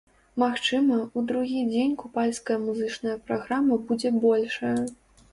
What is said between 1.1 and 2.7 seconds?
у другі дзень купальская